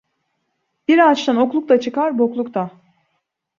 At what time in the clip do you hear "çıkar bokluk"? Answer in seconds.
1.79-2.53